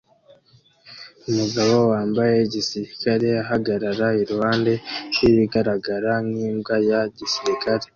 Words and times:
Umugabo 1.29 1.75
wambaye 1.91 2.35
igisirikare 2.47 3.27
ahagarara 3.43 4.07
iruhande 4.21 4.73
rwibigaragara 5.11 6.11
nkimbwa 6.27 6.75
ya 6.89 7.01
gisirikare 7.17 7.85